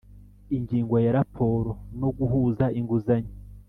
Ingingo 0.57 0.95
ya 1.05 1.11
Raporo 1.17 1.71
no 1.99 2.09
guhuza 2.17 2.65
inguzanyo 2.79 3.33